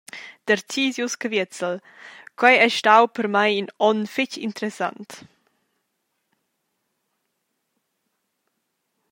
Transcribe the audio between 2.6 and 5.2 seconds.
ei stau per mei in onn fetg interessant.